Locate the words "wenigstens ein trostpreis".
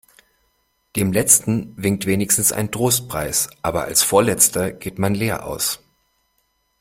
2.07-3.51